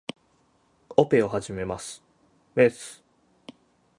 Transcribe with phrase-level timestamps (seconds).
[0.97, 2.01] オペを始めます。
[2.55, 3.03] メス